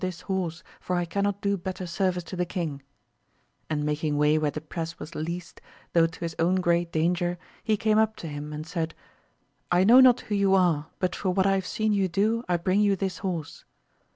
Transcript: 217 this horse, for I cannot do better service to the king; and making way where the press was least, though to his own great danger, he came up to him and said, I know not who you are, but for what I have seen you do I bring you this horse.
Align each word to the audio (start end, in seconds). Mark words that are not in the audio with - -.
217 0.01 0.17
this 0.17 0.21
horse, 0.41 0.63
for 0.79 0.95
I 0.95 1.05
cannot 1.05 1.41
do 1.41 1.57
better 1.57 1.85
service 1.85 2.23
to 2.23 2.35
the 2.35 2.43
king; 2.43 2.81
and 3.69 3.83
making 3.83 4.17
way 4.17 4.35
where 4.39 4.49
the 4.49 4.59
press 4.59 4.97
was 4.97 5.13
least, 5.13 5.61
though 5.93 6.07
to 6.07 6.19
his 6.21 6.35
own 6.39 6.55
great 6.55 6.91
danger, 6.91 7.37
he 7.63 7.77
came 7.77 7.99
up 7.99 8.15
to 8.15 8.27
him 8.27 8.51
and 8.51 8.65
said, 8.65 8.95
I 9.71 9.83
know 9.83 9.99
not 9.99 10.21
who 10.21 10.33
you 10.33 10.55
are, 10.55 10.87
but 10.97 11.15
for 11.15 11.29
what 11.29 11.45
I 11.45 11.51
have 11.51 11.67
seen 11.67 11.93
you 11.93 12.07
do 12.07 12.43
I 12.49 12.57
bring 12.57 12.79
you 12.79 12.95
this 12.95 13.19
horse. 13.19 13.63